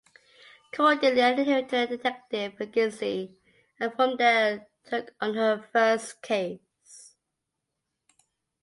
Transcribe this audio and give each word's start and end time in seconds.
Cordelia 0.73 1.31
inherited 1.33 1.73
a 1.75 1.85
detective 1.95 2.59
agency 2.59 3.37
and 3.79 3.93
from 3.93 4.17
there 4.17 4.67
took 4.83 5.13
on 5.21 5.35
her 5.35 5.61
first 5.71 6.23
case. 6.23 7.13